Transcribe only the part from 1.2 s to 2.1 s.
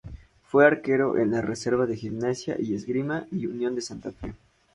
la reserva de